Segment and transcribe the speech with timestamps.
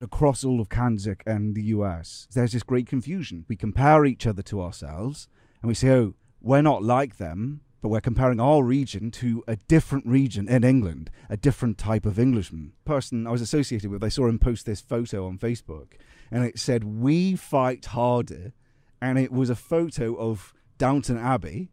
[0.00, 3.44] across all of Kansas and the US, there's this great confusion.
[3.48, 5.28] We compare each other to ourselves
[5.62, 9.56] and we say, oh, we're not like them, but we're comparing our region to a
[9.56, 12.72] different region in England, a different type of Englishman.
[12.84, 15.92] Person I was associated with, I saw him post this photo on Facebook
[16.30, 18.52] and it said, We fight harder.
[19.00, 21.70] And it was a photo of Downton Abbey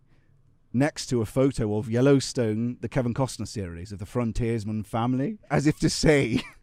[0.74, 5.66] next to a photo of Yellowstone, the Kevin Costner series of the frontiersman family, as
[5.68, 6.42] if to say,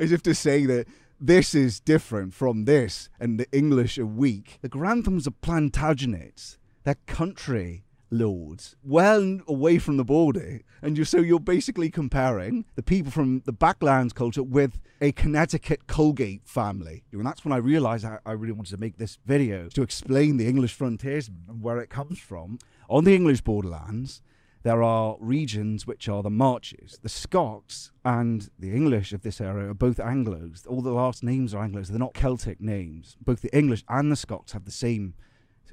[0.00, 0.86] as if to say that
[1.20, 4.58] this is different from this and the English are weak.
[4.62, 6.56] The Granthams are Plantagenets.
[6.84, 10.62] They're country lords, well away from the border.
[10.82, 15.86] And you so you're basically comparing the people from the backlands culture with a Connecticut
[15.86, 17.04] Colgate family.
[17.12, 20.38] And that's when I realized I, I really wanted to make this video to explain
[20.38, 22.58] the English frontiersman and where it comes from.
[22.88, 24.22] On the English borderlands,
[24.62, 26.98] there are regions which are the marches.
[27.02, 30.66] The Scots and the English of this area are both Anglos.
[30.66, 31.88] All the last names are Anglos.
[31.88, 33.16] They're not Celtic names.
[33.20, 35.14] Both the English and the Scots have the same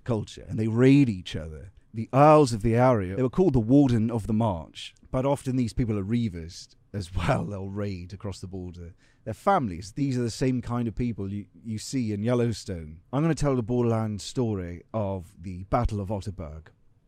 [0.04, 1.72] culture and they raid each other.
[1.94, 5.56] The Earls of the area, they were called the Warden of the March, but often
[5.56, 7.44] these people are reivers as well.
[7.50, 8.94] They'll raid across the border.
[9.26, 9.94] They're families.
[9.94, 13.00] These are the same kind of people you, you see in Yellowstone.
[13.12, 16.64] I'm going to tell the borderland story of the Battle of Otterburn.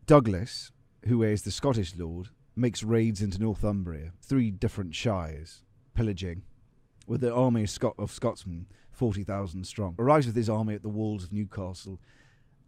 [0.05, 0.71] Douglas,
[1.05, 6.43] who is the Scottish lord, makes raids into Northumbria, three different shires, pillaging,
[7.07, 9.95] with the army of, Scot- of Scotsmen, 40,000 strong.
[9.97, 11.99] Arrives with his army at the walls of Newcastle,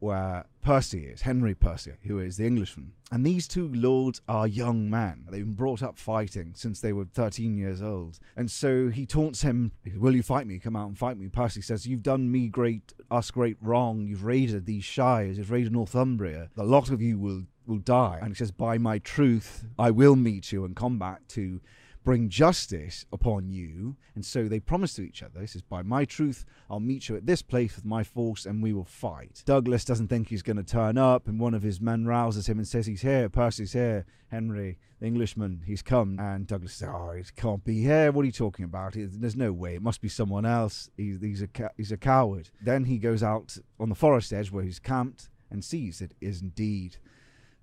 [0.01, 2.91] where Percy is, Henry Percy, who is the Englishman.
[3.11, 5.27] And these two lords are young men.
[5.29, 8.17] They've been brought up fighting since they were 13 years old.
[8.35, 10.57] And so he taunts him, Will you fight me?
[10.57, 11.27] Come out and fight me.
[11.27, 14.07] Percy says, You've done me great, us great wrong.
[14.07, 16.49] You've raided these shires, you've raided Northumbria.
[16.57, 18.19] A lot of you will, will die.
[18.21, 21.61] And he says, By my truth, I will meet you in combat to
[22.03, 23.95] bring justice upon you.
[24.15, 27.15] And so they promise to each other, This is by my truth, I'll meet you
[27.15, 29.43] at this place with my force and we will fight.
[29.45, 32.57] Douglas doesn't think he's going to turn up, and one of his men rouses him
[32.57, 36.17] and says, He's here, Percy's here, Henry, the Englishman, he's come.
[36.19, 38.11] And Douglas says, Oh, he can't be here.
[38.11, 38.93] What are you talking about?
[38.95, 39.75] There's no way.
[39.75, 40.89] It must be someone else.
[40.97, 42.49] He's, he's, a, he's a coward.
[42.61, 46.41] Then he goes out on the forest edge where he's camped and sees it is
[46.41, 46.97] indeed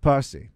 [0.00, 0.50] Percy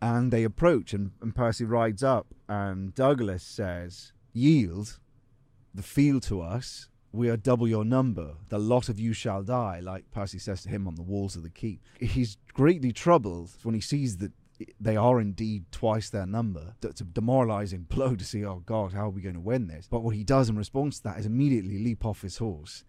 [0.00, 4.98] and they approach and, and Percy rides up and Douglas says, Yield
[5.74, 8.34] the field to us, we are double your number.
[8.48, 11.42] The lot of you shall die, like Percy says to him on the walls of
[11.42, 11.80] the keep.
[12.00, 14.32] He's greatly troubled when he sees that
[14.80, 16.74] they are indeed twice their number.
[16.80, 19.86] That's a demoralizing blow to see, oh God, how are we going to win this?
[19.90, 22.84] But what he does in response to that is immediately leap off his horse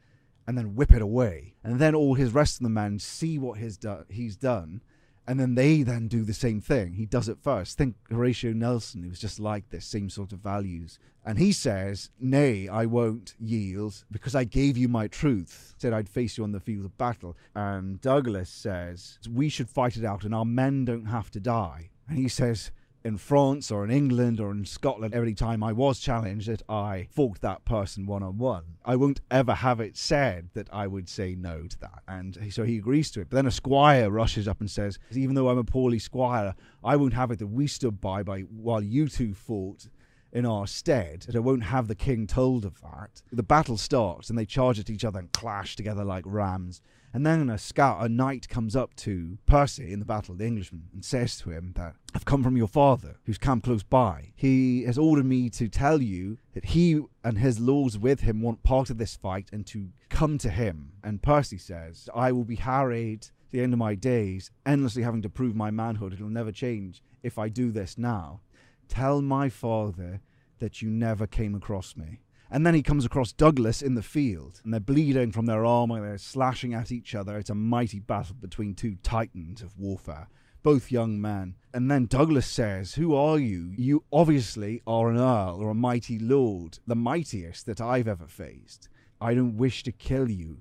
[0.45, 1.55] and then whip it away.
[1.63, 4.81] And then all his rest of the men see what his do- he's done
[5.27, 6.93] and then they then do the same thing.
[6.93, 7.77] He does it first.
[7.77, 10.99] Think Horatio Nelson, who was just like this, same sort of values.
[11.25, 15.75] And he says, Nay, I won't yield, because I gave you my truth.
[15.77, 17.35] Said I'd face you on the field of battle.
[17.53, 21.89] And Douglas says, We should fight it out, and our men don't have to die.
[22.07, 22.71] And he says,
[23.07, 27.07] in France or in England or in Scotland, every time I was challenged, that I
[27.09, 28.63] fought that person one on one.
[28.85, 32.03] I won't ever have it said that I would say no to that.
[32.07, 33.29] And so he agrees to it.
[33.29, 36.53] But then a squire rushes up and says, Even though I'm a poorly squire,
[36.83, 39.87] I won't have it that we stood by, by while you two fought
[40.33, 43.21] in our stead, that I won't have the king told of that.
[43.31, 46.81] The battle starts and they charge at each other and clash together like rams.
[47.17, 50.83] And then a scout, a knight, comes up to Percy in the battle, the Englishman,
[50.93, 54.33] and says to him that I've come from your father, who's camped close by.
[54.35, 58.61] He has ordered me to tell you that he and his lords with him want
[58.61, 60.91] part of this fight and to come to him.
[61.03, 65.29] And Percy says, I will be harried the end of my days, endlessly having to
[65.29, 66.13] prove my manhood.
[66.13, 68.41] It'll never change if I do this now.
[68.89, 70.21] Tell my father
[70.59, 72.19] that you never came across me.
[72.49, 76.01] And then he comes across Douglas in the field, and they're bleeding from their armor,
[76.01, 77.37] they're slashing at each other.
[77.37, 80.29] It's a mighty battle between two titans of warfare,
[80.63, 81.55] both young men.
[81.73, 83.73] And then Douglas says, Who are you?
[83.75, 88.87] You obviously are an earl or a mighty lord, the mightiest that I've ever faced.
[89.19, 90.59] I don't wish to kill you.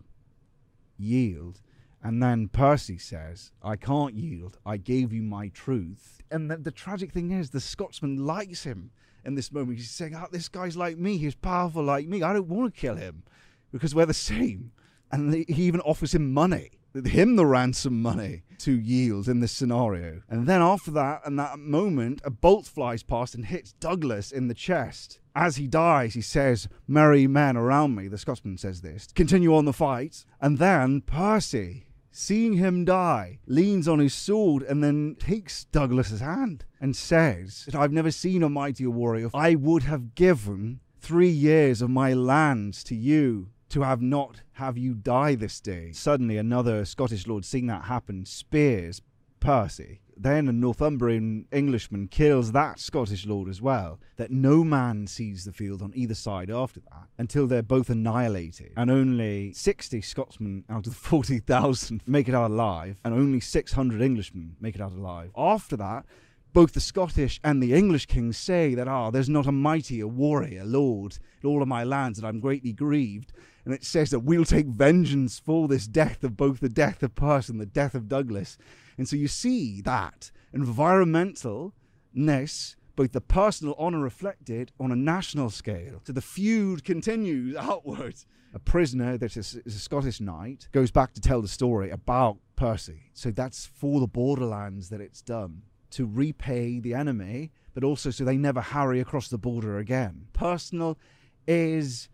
[0.99, 1.61] Yield.
[2.03, 4.59] And then Percy says, I can't yield.
[4.65, 6.23] I gave you my truth.
[6.31, 8.91] And the, the tragic thing is, the Scotsman likes him
[9.27, 9.79] in this moment.
[9.79, 11.19] He's saying, oh, this guy's like me.
[11.19, 12.23] He's powerful like me.
[12.23, 13.25] I don't want to kill him
[13.73, 14.73] because we're the same.
[15.13, 16.71] And he even offers him money,
[17.05, 20.23] him the ransom money to yield in this scenario.
[20.29, 24.49] And then after that, and that moment, a bolt flies past and hits Douglas in
[24.49, 25.21] the chest.
[25.35, 29.65] As he dies, he says, Merry men around me, the Scotsman says this, continue on
[29.65, 30.25] the fight.
[30.41, 31.86] And then Percy,
[32.17, 37.75] seeing him die, leans on his sword and then takes Douglas's hand and says that
[37.75, 39.29] I've never seen a mightier warrior.
[39.35, 44.79] I would have given three years of my lands to you to have not have
[44.79, 45.93] you die this day.
[45.93, 49.03] Suddenly, another Scottish lord, seeing that happen, spears
[49.47, 50.01] Percy.
[50.17, 54.01] Then a Northumbrian Englishman kills that Scottish lord as well.
[54.17, 58.73] That no man sees the field on either side after that until they're both annihilated.
[58.77, 64.03] And only 60 Scotsmen out of the 40,000 make it out alive, and only 600
[64.03, 65.31] Englishmen make it out alive.
[65.37, 66.07] After that,
[66.53, 70.65] both the Scottish and the English kings say that, ah, there's not a mightier warrior,
[70.65, 73.33] lord, in all of my lands, and I'm greatly grieved.
[73.65, 77.15] And it says that we'll take vengeance for this death of both the death of
[77.15, 78.59] Percy and the death of Douglas.
[78.99, 86.01] And so you see that environmentalness, both the personal honour reflected on a national scale.
[86.05, 88.17] So the feud continues outward.
[88.55, 93.11] A prisoner that is a Scottish knight goes back to tell the story about Percy.
[93.13, 98.25] So that's for the borderlands that it's done to repay the enemy, but also so
[98.25, 100.27] they never harry across the border again.
[100.33, 100.99] Personal
[101.47, 102.09] is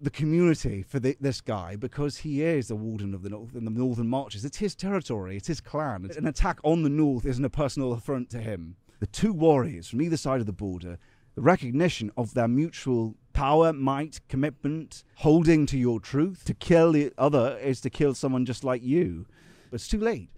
[0.00, 3.64] the community for the, this guy because he is the warden of the north in
[3.64, 4.44] the northern marches.
[4.44, 5.36] It's his territory.
[5.36, 6.04] It's his clan.
[6.04, 8.76] It's an attack on the north isn't a personal affront to him.
[9.00, 10.98] The two warriors from either side of the border,
[11.34, 16.44] the recognition of their mutual power, might, commitment, holding to your truth.
[16.46, 19.26] To kill the other is to kill someone just like you.
[19.70, 20.30] But it's too late.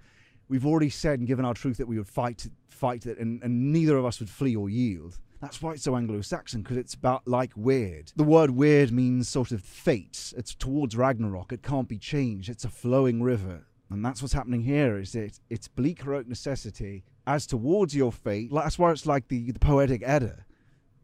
[0.48, 3.72] We've already said and given our truth that we would fight, fight it, and, and
[3.72, 5.18] neither of us would flee or yield.
[5.42, 8.12] That's why it's so Anglo-Saxon because it's about like weird.
[8.14, 10.32] The word weird means sort of fate.
[10.36, 11.52] It's towards Ragnarok.
[11.52, 12.48] It can't be changed.
[12.48, 13.66] It's a flowing river.
[13.90, 18.50] And that's what's happening here is it it's bleak heroic necessity as towards your fate.
[18.52, 20.46] That's why it's like the, the poetic Edda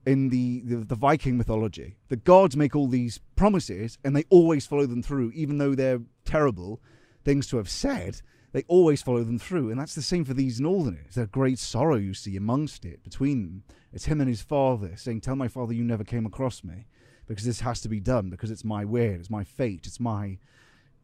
[0.07, 1.97] in the, the, the Viking mythology.
[2.07, 6.01] The gods make all these promises and they always follow them through, even though they're
[6.25, 6.81] terrible
[7.25, 8.23] things to have said
[8.53, 9.71] they always follow them through.
[9.71, 11.17] And that's the same for these northerners.
[11.17, 13.63] A great sorrow you see amongst it between them.
[13.93, 16.87] It's him and his father saying, Tell my father you never came across me
[17.27, 20.39] because this has to be done, because it's my will, it's my fate, it's my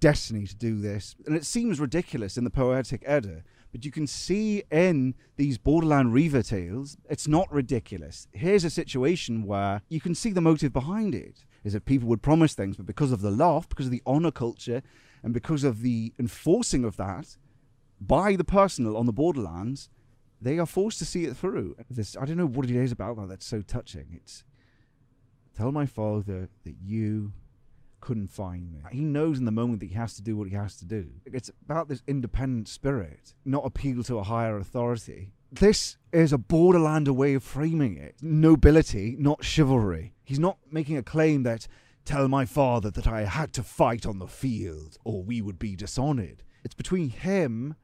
[0.01, 1.15] destiny to do this.
[1.27, 3.43] And it seems ridiculous in the poetic Edda,
[3.73, 8.27] but you can see in these borderland Reiver tales, it's not ridiculous.
[8.33, 12.23] Here's a situation where you can see the motive behind it is that people would
[12.23, 14.83] promise things, but because of the loft, because of the honor culture,
[15.25, 17.39] and because of the enforcing of that
[17.99, 19.89] by the personal on the borderlands,
[20.41, 21.75] they are forced to see it through.
[21.89, 24.09] This I don't know what it is about that that's so touching.
[24.13, 24.45] It's
[25.57, 27.33] tell my father that you
[28.01, 28.81] couldn't find me.
[28.93, 31.07] He knows in the moment that he has to do what he has to do.
[31.25, 35.33] It's about this independent spirit, not appeal to a higher authority.
[35.51, 38.17] This is a borderlander way of framing it.
[38.21, 40.13] Nobility, not chivalry.
[40.23, 41.67] He's not making a claim that
[42.05, 45.75] Tell my father that I had to fight on the field, or we would be
[45.75, 46.43] dishonored.
[46.63, 47.77] It's between him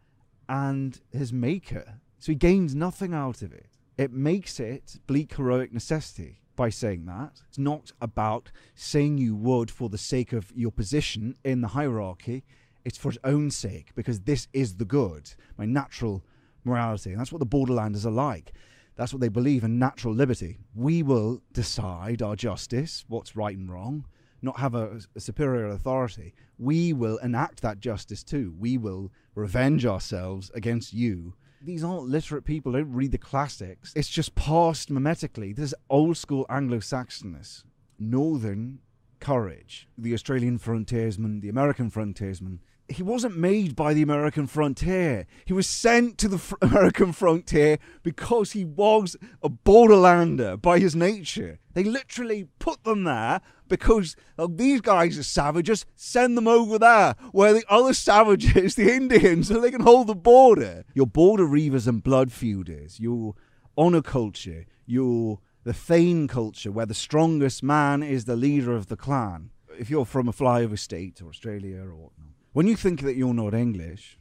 [0.49, 2.01] and his maker.
[2.19, 3.71] So he gains nothing out of it.
[3.97, 7.41] It makes it bleak heroic necessity by saying that.
[7.49, 12.45] It's not about saying you would for the sake of your position in the hierarchy.
[12.85, 16.25] It's for its own sake, because this is the good, my natural
[16.65, 17.13] morality.
[17.13, 18.53] And that's what the borderlanders are like.
[18.97, 20.59] That's what they believe in natural liberty.
[20.75, 24.05] We will decide our justice, what's right and wrong,
[24.43, 26.35] not have a, a, superior authority.
[26.59, 28.55] We will enact that justice too.
[28.59, 31.35] We will revenge ourselves against you.
[31.63, 33.93] These aren't literate people, don't read the classics.
[33.95, 35.55] It's just passed mimetically.
[35.55, 37.65] This old school Anglo Saxonness,
[37.99, 38.81] northern
[39.21, 39.87] courage.
[39.99, 45.27] The Australian frontiersman, the American frontiersman, he wasn't made by the American frontier.
[45.45, 50.97] He was sent to the fr- American frontier because he was a borderlander by his
[50.97, 51.59] nature.
[51.73, 55.87] They literally put them there because oh, these guys are savages.
[55.95, 60.15] Send them over there where the other savages, the Indians, so they can hold the
[60.15, 60.85] border.
[60.95, 63.35] Your border reivers and blood feuders, your
[63.79, 68.97] honor culture, your the Thane culture, where the strongest man is the leader of the
[68.97, 69.51] clan.
[69.79, 73.33] If you're from a flyover state or Australia or whatnot when you think that you're
[73.33, 74.19] not English,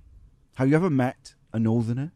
[0.55, 2.12] have you ever met a Northerner?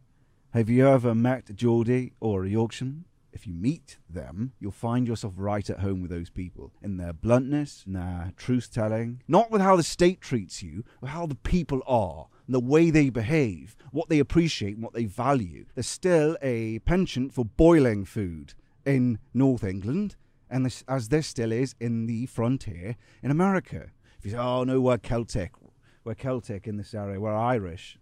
[0.51, 3.05] Have you ever met a Geordie or a Yorkshireman?
[3.31, 7.13] If you meet them, you'll find yourself right at home with those people in their
[7.13, 11.33] bluntness, in their truth telling, not with how the state treats you, but how the
[11.33, 15.65] people are, the way they behave, what they appreciate, and what they value.
[15.73, 18.53] There's still a penchant for boiling food
[18.85, 20.15] in North England,
[20.47, 23.87] and this, as there still is in the frontier in America.
[24.19, 25.51] If you say, oh no, we're Celtic,
[26.03, 27.97] we're Celtic in this area, we're Irish,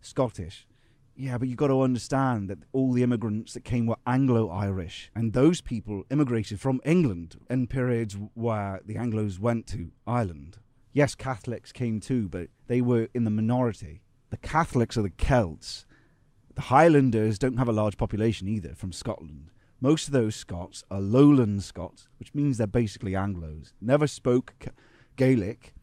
[0.00, 0.66] Scottish.
[1.14, 5.10] Yeah, but you've got to understand that all the immigrants that came were Anglo Irish,
[5.14, 10.58] and those people immigrated from England in periods where the Anglos went to Ireland.
[10.92, 14.02] Yes, Catholics came too, but they were in the minority.
[14.30, 15.86] The Catholics are the Celts.
[16.54, 19.50] The Highlanders don't have a large population either from Scotland.
[19.80, 23.72] Most of those Scots are lowland Scots, which means they're basically Anglos.
[23.80, 24.54] Never spoke
[25.16, 25.74] Gaelic.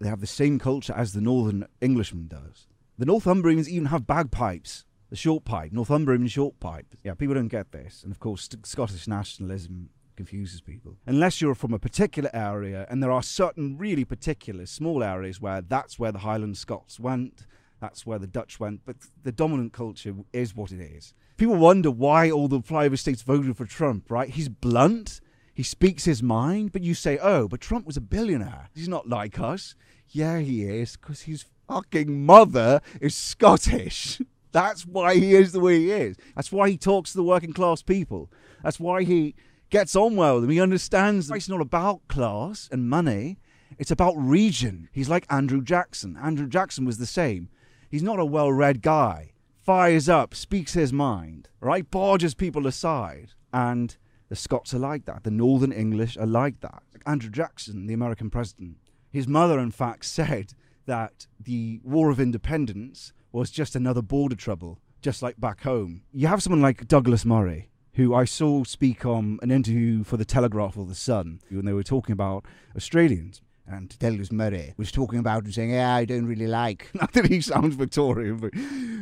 [0.00, 2.66] They have the same culture as the Northern Englishman does.
[2.98, 6.86] The Northumbrians even have bagpipes, the short pipe, Northumbrian short pipe.
[7.04, 8.02] Yeah, people don't get this.
[8.02, 10.96] And of course, Scottish nationalism confuses people.
[11.06, 15.60] Unless you're from a particular area, and there are certain really particular small areas where
[15.62, 17.46] that's where the Highland Scots went,
[17.80, 21.14] that's where the Dutch went, but the dominant culture is what it is.
[21.36, 24.28] People wonder why all the flyover states voted for Trump, right?
[24.28, 25.20] He's blunt,
[25.58, 28.68] he speaks his mind, but you say, oh, but Trump was a billionaire.
[28.76, 29.74] He's not like us.
[30.08, 34.22] Yeah, he is, because his fucking mother is Scottish.
[34.52, 36.16] That's why he is the way he is.
[36.36, 38.30] That's why he talks to the working class people.
[38.62, 39.34] That's why he
[39.68, 40.52] gets on well with them.
[40.52, 43.40] He understands that it's not about class and money,
[43.78, 44.88] it's about region.
[44.92, 46.16] He's like Andrew Jackson.
[46.22, 47.48] Andrew Jackson was the same.
[47.90, 49.32] He's not a well read guy.
[49.60, 51.90] Fires up, speaks his mind, right?
[51.90, 53.30] Barges people aside.
[53.52, 53.96] And
[54.28, 55.24] the Scots are like that.
[55.24, 56.82] The Northern English are like that.
[57.06, 58.76] Andrew Jackson, the American president,
[59.10, 60.52] his mother, in fact, said
[60.86, 66.02] that the War of Independence was just another border trouble, just like back home.
[66.12, 70.24] You have someone like Douglas Murray, who I saw speak on an interview for the
[70.24, 72.44] Telegraph or the Sun when they were talking about
[72.76, 73.40] Australians.
[73.70, 76.90] And Douglas Murray was talking about and saying, Yeah, I don't really like.
[76.94, 78.52] Not that he sounds Victorian, but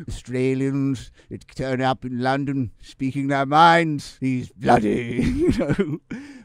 [0.08, 5.98] Australians that turn up in London speaking their minds, He's bloody, you know.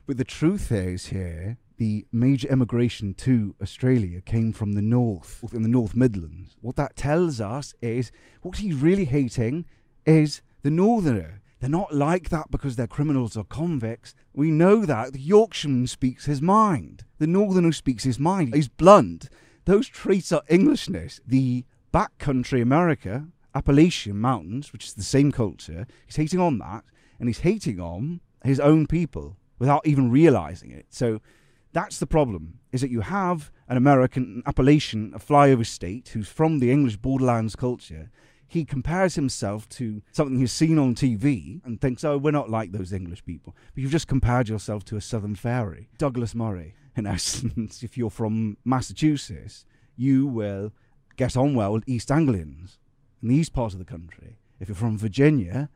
[0.06, 5.64] But the truth is here, the major emigration to Australia came from the north, in
[5.64, 6.56] the North Midlands.
[6.62, 8.12] What that tells us is
[8.44, 9.66] what he's really hating
[10.06, 14.16] is the northerner they're not like that because they're criminals or convicts.
[14.34, 15.14] We know that.
[15.14, 17.06] The Yorkshireman speaks his mind.
[17.20, 18.56] The Northerner speaks his mind.
[18.56, 19.30] He's blunt.
[19.66, 21.22] Those traits are Englishness.
[21.26, 21.64] The
[21.94, 26.84] backcountry America, Appalachian Mountains, which is the same culture, he's hating on that,
[27.20, 30.88] and he's hating on his own people without even realizing it.
[30.90, 31.22] So
[31.74, 36.58] that's the problem, is that you have an American Appalachian, a flyover state, who's from
[36.58, 38.10] the English borderlands culture,
[38.52, 42.74] he compares himself to something he's seen on TV and thinks, oh, we're not like
[42.74, 43.56] those English people.
[43.74, 45.88] But you've just compared yourself to a Southern fairy.
[45.98, 49.64] Douglas Murray, in essence, if you're from Massachusetts,
[49.96, 50.74] you will
[51.16, 52.78] get on well with East Anglians
[53.22, 54.38] in the east part of the country.
[54.60, 55.70] If you're from Virginia,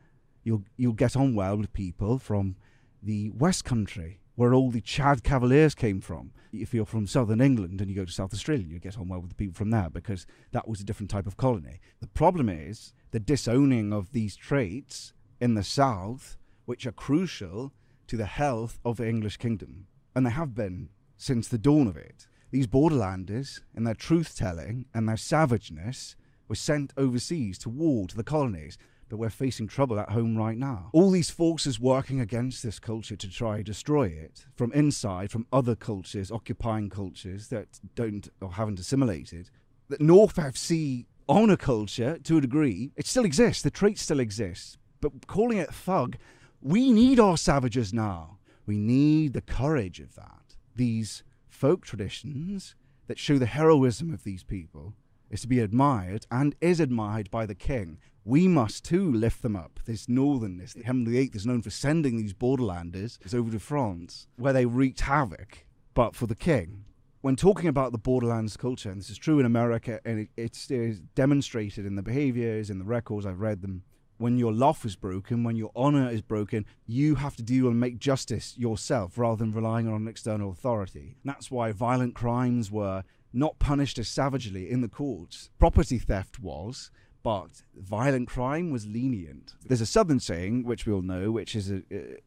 [0.44, 2.56] you'll, you'll get on well with people from
[3.02, 6.30] the West Country where all the Chad Cavaliers came from.
[6.52, 9.20] If you're from southern England and you go to South Australia, you get on well
[9.20, 11.80] with the people from there because that was a different type of colony.
[12.00, 17.72] The problem is the disowning of these traits in the south, which are crucial
[18.06, 19.86] to the health of the English kingdom.
[20.14, 22.28] And they have been since the dawn of it.
[22.50, 26.14] These borderlanders, in their truth telling and their savageness,
[26.48, 28.78] were sent overseas to war to the colonies
[29.08, 30.90] but we're facing trouble at home right now.
[30.92, 35.76] All these forces working against this culture to try destroy it from inside, from other
[35.76, 39.50] cultures, occupying cultures that don't or haven't assimilated.
[39.88, 42.92] That Norf FC own a culture to a degree.
[42.96, 43.62] It still exists.
[43.62, 44.78] The traits still exist.
[45.00, 46.16] But calling it thug,
[46.60, 48.38] we need our savages now.
[48.66, 50.56] We need the courage of that.
[50.74, 52.74] These folk traditions
[53.06, 54.94] that show the heroism of these people
[55.30, 59.54] is to be admired and is admired by the king we must too lift them
[59.54, 59.78] up.
[59.86, 64.66] This northernness, Henry VIII is known for sending these borderlanders over to France, where they
[64.66, 65.64] wreaked havoc,
[65.94, 66.84] but for the king.
[67.20, 70.68] When talking about the borderlands culture, and this is true in America, and it, it's,
[70.72, 73.84] it's demonstrated in the behaviors, in the records, I've read them.
[74.18, 77.78] When your love is broken, when your honor is broken, you have to deal and
[77.78, 81.16] make justice yourself rather than relying on an external authority.
[81.22, 85.50] And that's why violent crimes were not punished as savagely in the courts.
[85.58, 86.90] Property theft was,
[87.26, 89.56] but violent crime was lenient.
[89.66, 92.18] There's a southern saying, which we all know, which is a, a,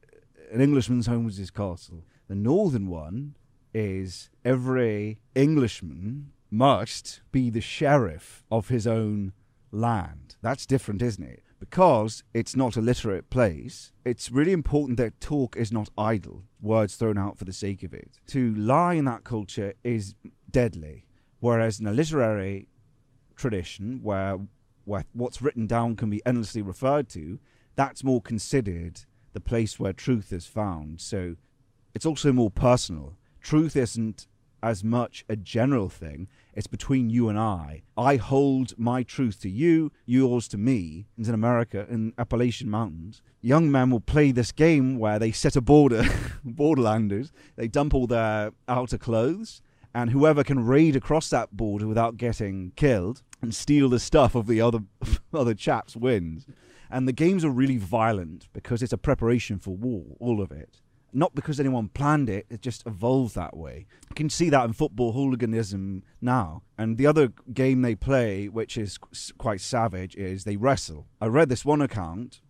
[0.52, 2.04] an Englishman's home was his castle.
[2.28, 3.38] The northern one
[3.74, 9.32] is every Englishman must be the sheriff of his own
[9.72, 10.36] land.
[10.42, 11.44] That's different, isn't it?
[11.62, 16.98] Because it's not a literate place, it's really important that talk is not idle, words
[16.98, 18.20] thrown out for the sake of it.
[18.28, 20.16] To lie in that culture is
[20.52, 21.06] deadly.
[21.40, 22.68] Whereas in a literary
[23.38, 24.40] tradition where
[24.90, 27.40] where what's written down can be endlessly referred to,
[27.76, 29.02] that's more considered
[29.34, 31.00] the place where truth is found.
[31.00, 31.36] So
[31.94, 33.16] it's also more personal.
[33.40, 34.28] Truth isn't
[34.62, 37.84] as much a general thing, it's between you and I.
[37.96, 41.06] I hold my truth to you, yours to me.
[41.18, 45.62] In America, in Appalachian Mountains, young men will play this game where they set a
[45.62, 46.04] border,
[46.46, 49.62] borderlanders, they dump all their outer clothes,
[49.94, 54.48] and whoever can raid across that border without getting killed and steal the stuff of
[54.48, 54.80] the other
[55.34, 56.46] other chaps wins.
[56.92, 60.82] And the games are really violent because it's a preparation for war, all of it.
[61.12, 63.86] Not because anyone planned it, it just evolved that way.
[64.10, 66.64] You can see that in football hooliganism now.
[66.78, 69.00] And the other game they play, which is
[69.38, 71.08] quite savage, is they wrestle.
[71.20, 72.42] I read this one account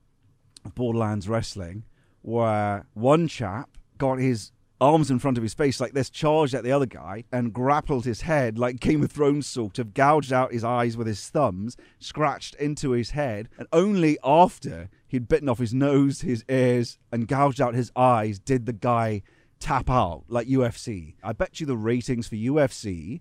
[0.66, 1.84] of Borderlands Wrestling
[2.22, 6.64] where one chap got his arms in front of his face like this, charged at
[6.64, 10.54] the other guy, and grappled his head like Game of Thrones sort of, gouged out
[10.54, 15.60] his eyes with his thumbs, scratched into his head, and only after he'd bitten off
[15.60, 19.22] his nose, his ears, and gouged out his eyes did the guy
[19.60, 21.16] tap out like UFC.
[21.24, 23.20] I bet you the ratings for UFC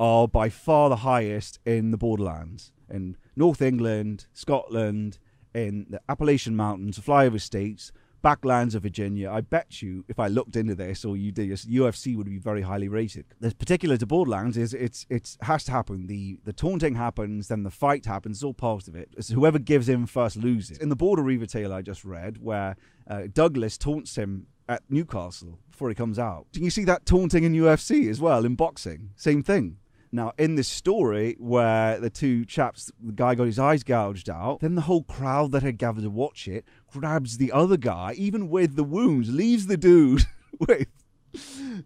[0.00, 5.18] are by far the highest in the Borderlands, in North England, Scotland,
[5.54, 10.56] in the Appalachian Mountains, flyover states, backlands of Virginia, I bet you if I looked
[10.56, 13.26] into this or you did, UFC would be very highly rated.
[13.40, 16.06] The particular to Borderlands is it's it has to happen.
[16.06, 18.38] The the taunting happens, then the fight happens.
[18.38, 19.10] It's all part of it.
[19.16, 20.78] It's whoever gives in first loses.
[20.78, 22.76] In the Border Reiver tale I just read, where
[23.08, 26.46] uh, Douglas taunts him at Newcastle before he comes out.
[26.52, 29.10] Do you see that taunting in UFC as well in boxing?
[29.16, 29.78] Same thing.
[30.10, 34.60] Now, in this story where the two chaps, the guy got his eyes gouged out,
[34.60, 38.48] then the whole crowd that had gathered to watch it grabs the other guy, even
[38.48, 40.24] with the wounds, leaves the dude
[40.58, 40.88] with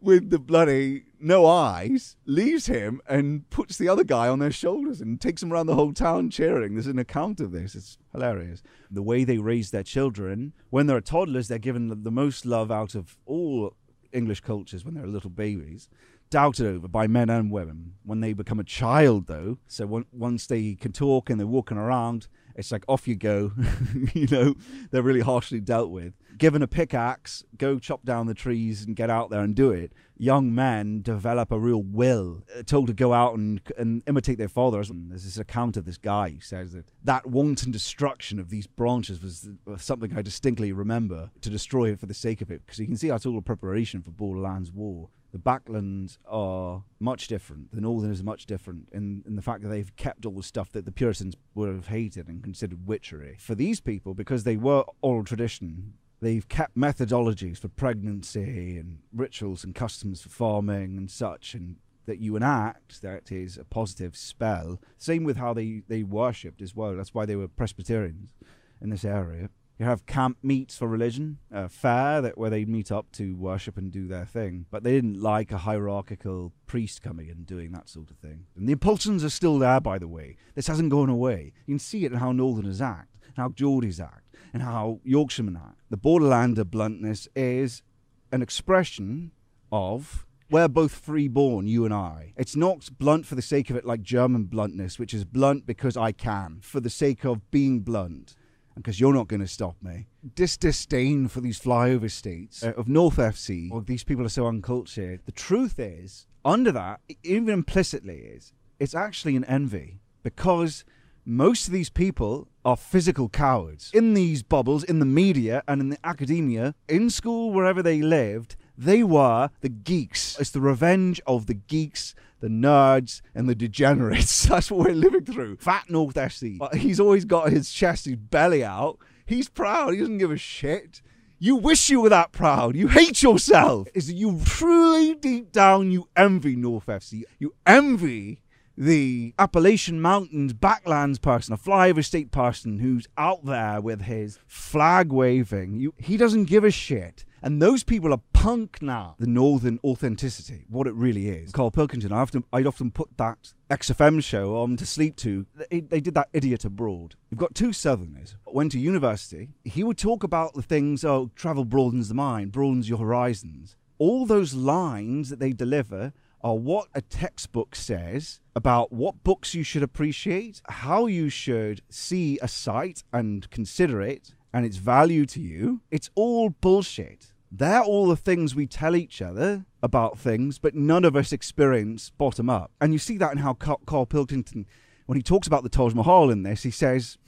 [0.00, 5.00] with the bloody no eyes, leaves him and puts the other guy on their shoulders
[5.00, 6.74] and takes him around the whole town cheering.
[6.74, 7.74] There's an account of this.
[7.74, 8.62] It's hilarious.
[8.90, 12.94] The way they raise their children, when they're toddlers, they're given the most love out
[12.94, 13.74] of all
[14.12, 15.88] English cultures when they're little babies
[16.32, 17.92] doubted over by men and women.
[18.04, 22.26] When they become a child, though, so once they can talk and they're walking around,
[22.56, 23.52] it's like off you go.
[24.14, 24.54] you know,
[24.90, 26.14] they're really harshly dealt with.
[26.38, 29.92] Given a pickaxe, go chop down the trees and get out there and do it.
[30.16, 34.48] Young men develop a real will, uh, told to go out and, and imitate their
[34.48, 34.88] fathers.
[34.88, 38.66] And there's this account of this guy who says that that wanton destruction of these
[38.66, 42.62] branches was something I distinctly remember to destroy it for the sake of it.
[42.64, 47.26] Because you can see that's all a preparation for Borderlands War the backlands are much
[47.26, 47.72] different.
[47.72, 50.70] The northern is much different in, in the fact that they've kept all the stuff
[50.72, 53.36] that the Puritans would have hated and considered witchery.
[53.40, 59.64] For these people, because they were oral tradition, they've kept methodologies for pregnancy and rituals
[59.64, 64.80] and customs for farming and such, and that you enact that is a positive spell.
[64.98, 66.94] Same with how they, they worshipped as well.
[66.94, 68.34] That's why they were Presbyterians
[68.82, 69.48] in this area.
[69.78, 73.76] You have camp meets for religion, a fair that where they meet up to worship
[73.76, 74.66] and do their thing.
[74.70, 78.46] But they didn't like a hierarchical priest coming and doing that sort of thing.
[78.56, 80.36] And the impulsions are still there, by the way.
[80.54, 81.52] This hasn't gone away.
[81.66, 85.80] You can see it in how Northerners act, how Geordies act, and how Yorkshiremen act.
[85.90, 87.82] The Borderlander bluntness is
[88.30, 89.32] an expression
[89.70, 92.34] of we're both free-born, you and I.
[92.36, 95.96] It's not blunt for the sake of it like German bluntness, which is blunt because
[95.96, 98.36] I can, for the sake of being blunt
[98.74, 100.06] because you're not going to stop me.
[100.36, 104.46] This disdain for these flyover states uh, of Norf FC, or these people are so
[104.46, 105.20] uncultured.
[105.26, 110.84] The truth is, under that, even implicitly, is it's actually an envy because
[111.24, 113.90] most of these people are physical cowards.
[113.94, 118.56] In these bubbles, in the media and in the academia, in school, wherever they lived,
[118.84, 120.38] they were the geeks.
[120.38, 124.44] It's the revenge of the geeks, the nerds, and the degenerates.
[124.48, 125.56] That's what we're living through.
[125.56, 126.58] Fat Norf FC.
[126.60, 128.98] Uh, he's always got his chest, his belly out.
[129.24, 129.94] He's proud.
[129.94, 131.00] He doesn't give a shit.
[131.38, 132.76] You wish you were that proud.
[132.76, 133.88] You hate yourself.
[133.94, 137.22] Is that you truly deep down you envy Norf FC.
[137.38, 138.42] You envy
[138.76, 145.12] the Appalachian Mountains backlands person, a flyover state person who's out there with his flag
[145.12, 145.78] waving.
[145.78, 147.24] You, he doesn't give a shit.
[147.42, 149.16] And those people are punk now.
[149.18, 151.50] The northern authenticity, what it really is.
[151.52, 155.46] Carl Pilkington, I often, I'd often put that XFM show on to sleep to.
[155.70, 157.16] They, they did that idiot abroad.
[157.30, 158.36] You've got two southerners.
[158.46, 159.50] Went to university.
[159.64, 163.76] He would talk about the things, oh, travel broadens the mind, broadens your horizons.
[163.98, 169.62] All those lines that they deliver are what a textbook says about what books you
[169.62, 175.40] should appreciate, how you should see a site and consider it, and its value to
[175.40, 175.80] you.
[175.90, 177.32] It's all bullshit.
[177.50, 182.10] They're all the things we tell each other about things, but none of us experience
[182.10, 182.70] bottom up.
[182.80, 184.66] And you see that in how Carl Pilkington,
[185.06, 187.18] when he talks about the Taj Mahal in this, he says,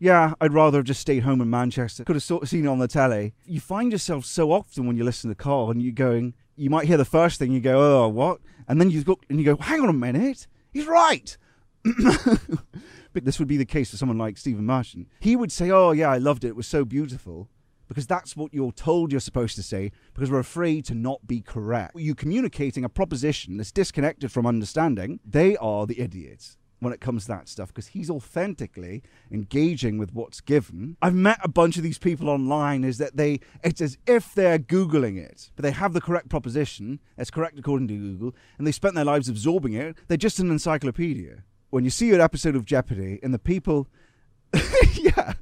[0.00, 2.04] yeah, I'd rather have just stayed home in Manchester.
[2.04, 3.34] Could have sort of seen it on the telly.
[3.46, 6.86] You find yourself so often when you listen to Carl and you're going, you might
[6.86, 8.40] hear the first thing, you go, oh, what?
[8.66, 11.36] And then you look and you go, hang on a minute, he's right.
[13.12, 15.08] but this would be the case for someone like Stephen Merchant.
[15.20, 16.48] He would say, oh, yeah, I loved it.
[16.48, 17.48] It was so beautiful
[17.88, 21.40] because that's what you're told you're supposed to say because we're afraid to not be
[21.40, 21.96] correct.
[21.96, 26.56] You communicating a proposition that's disconnected from understanding, they are the idiots.
[26.80, 30.96] when it comes to that stuff because he's authentically engaging with what's given.
[31.02, 34.58] I've met a bunch of these people online is that they it's as if they're
[34.58, 38.72] googling it, but they have the correct proposition, it's correct according to Google, and they
[38.72, 39.96] spent their lives absorbing it.
[40.06, 41.42] They're just an encyclopedia.
[41.70, 43.88] When you see an episode of Jeopardy and the people
[44.94, 45.34] yeah,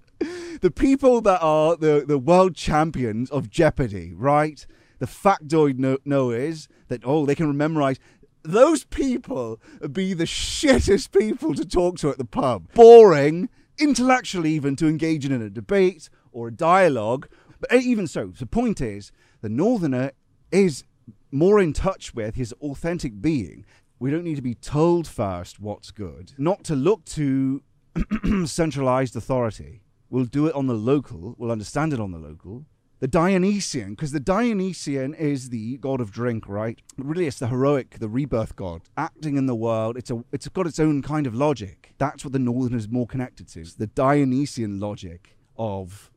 [0.60, 4.66] the people that are the the world champions of Jeopardy, right?
[4.98, 7.98] The factoid know, is that oh they can memorize
[8.42, 9.60] those people
[9.92, 12.72] be the shittest people to talk to at the pub.
[12.74, 17.28] Boring, intellectual even to engage in a debate or a dialogue.
[17.60, 19.10] But even so, the point is,
[19.40, 20.12] the Northerner
[20.52, 20.84] is
[21.32, 23.64] more in touch with his authentic being.
[23.98, 27.62] We don't need to be told first what's good, not to look to
[28.44, 29.82] centralized authority.
[30.10, 32.66] We'll do it on the local, we'll understand it on the local,
[32.98, 36.80] the Dionysian, because the Dionysian is the god of drink, right?
[36.96, 39.96] Really, it's the heroic, the rebirth god, acting in the world.
[39.96, 41.92] It's a, it's got its own kind of logic.
[41.98, 43.60] That's what the Northern is more connected to.
[43.60, 46.10] It's the Dionysian logic of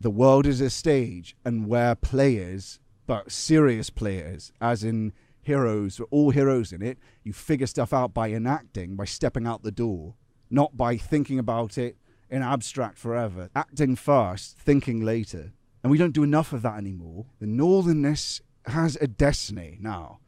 [0.00, 6.30] the world is a stage, and where players, but serious players, as in heroes, all
[6.30, 10.14] heroes in it, you figure stuff out by enacting, by stepping out the door,
[10.50, 11.96] not by thinking about it
[12.28, 13.50] in abstract forever.
[13.54, 15.52] Acting first, thinking later.
[15.82, 17.26] And we don't do enough of that anymore.
[17.40, 20.20] The northernness has a destiny now.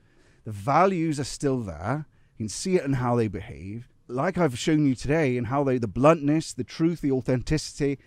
[0.45, 2.07] The values are still there.
[2.37, 3.89] You can see it in how they behave.
[4.09, 7.99] Like I've shown you today, in how they, the bluntness, the truth, the authenticity,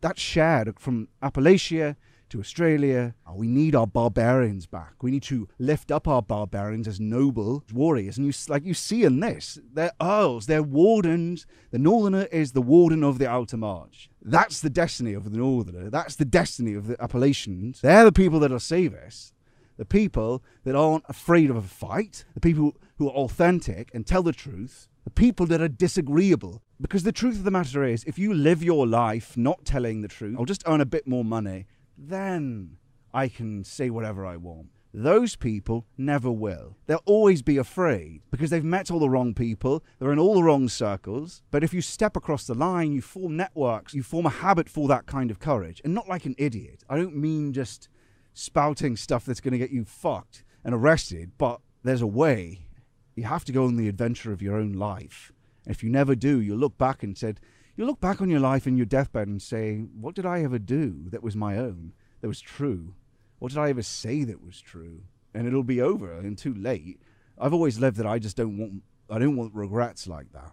[0.00, 1.96] that's shared from Appalachia
[2.34, 3.14] to Australia.
[3.32, 5.02] We need our barbarians back.
[5.02, 8.18] We need to lift up our barbarians as noble warriors.
[8.18, 11.46] And you, like you see in this, they're earls, they're wardens.
[11.70, 14.10] The Northerner is the warden of the outer march.
[14.20, 15.90] That's the destiny of the Northerner.
[15.90, 17.80] That's the destiny of the Appalachians.
[17.80, 19.32] They're the people that will save us.
[19.76, 22.24] The people that aren't afraid of a fight.
[22.34, 24.88] The people who are authentic and tell the truth.
[25.04, 26.62] The people that are disagreeable.
[26.80, 30.08] Because the truth of the matter is, if you live your life not telling the
[30.08, 32.76] truth, I'll just earn a bit more money, then
[33.12, 34.68] I can say whatever I want.
[34.96, 36.76] Those people never will.
[36.86, 40.44] They'll always be afraid because they've met all the wrong people, they're in all the
[40.44, 41.42] wrong circles.
[41.50, 44.86] But if you step across the line, you form networks, you form a habit for
[44.86, 45.80] that kind of courage.
[45.84, 46.84] And not like an idiot.
[46.88, 47.88] I don't mean just
[48.34, 52.68] spouting stuff that's going to get you fucked and arrested, but there's a way.
[53.16, 55.32] You have to go on the adventure of your own life.
[55.64, 57.40] And if you never do, you'll look back and said,
[57.76, 60.58] you look back on your life in your deathbed and say, what did I ever
[60.58, 62.94] do that was my own, that was true?
[63.38, 65.02] What did I ever say that was true?
[65.34, 67.00] And it'll be over and too late.
[67.38, 70.52] I've always lived that I just don't want I don't want regrets like that.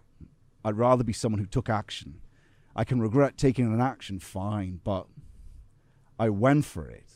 [0.64, 2.20] I'd rather be someone who took action.
[2.76, 5.06] I can regret taking an action, fine, but
[6.18, 7.06] I went for it.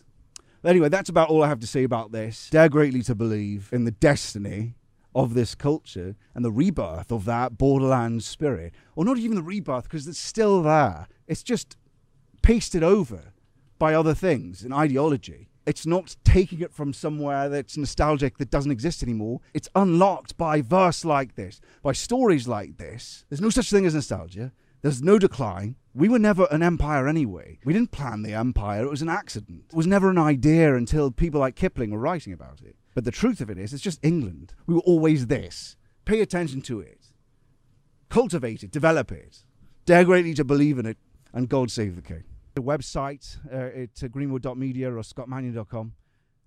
[0.64, 2.48] Anyway, that's about all I have to say about this.
[2.50, 4.74] Dare greatly to believe in the destiny
[5.16, 8.74] of this culture and the rebirth of that borderland spirit.
[8.94, 11.08] Or not even the rebirth, because it's still there.
[11.26, 11.76] It's just
[12.42, 13.32] pasted over
[13.78, 15.48] by other things and ideology.
[15.66, 19.40] It's not taking it from somewhere that's nostalgic that doesn't exist anymore.
[19.54, 23.24] It's unlocked by verse like this, by stories like this.
[23.30, 24.52] There's no such thing as nostalgia.
[24.82, 25.76] There's no decline.
[25.94, 27.58] We were never an empire anyway.
[27.64, 28.84] We didn't plan the empire.
[28.84, 29.64] It was an accident.
[29.70, 32.76] It was never an idea until people like Kipling were writing about it.
[32.96, 34.54] But the truth of it is, it's just England.
[34.66, 35.76] We were always this.
[36.06, 37.12] Pay attention to it.
[38.08, 38.72] Cultivate it.
[38.72, 39.44] Develop it.
[39.84, 40.96] Dare greatly to believe in it.
[41.32, 42.24] And God save the king
[42.56, 43.36] the website.
[43.52, 45.92] Uh, it's uh, greenwood.media or scottmannion.com.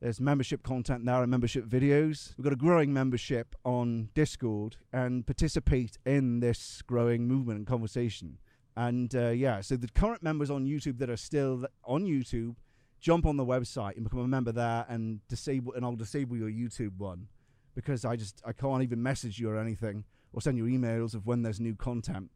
[0.01, 2.33] There's membership content there and membership videos.
[2.37, 8.39] We've got a growing membership on Discord and participate in this growing movement and conversation.
[8.75, 12.55] And uh, yeah, so the current members on YouTube that are still on YouTube,
[12.99, 16.49] jump on the website and become a member there and disable and I'll disable your
[16.49, 17.27] YouTube one
[17.75, 21.25] because I just I can't even message you or anything or send you emails of
[21.25, 22.29] when there's new content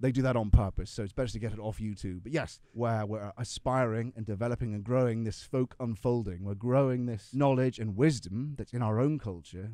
[0.00, 0.90] they do that on purpose.
[0.90, 2.22] So it's better to get it off YouTube.
[2.22, 7.30] But yes, where we're aspiring and developing and growing this folk unfolding, we're growing this
[7.32, 9.72] knowledge and wisdom that's in our own culture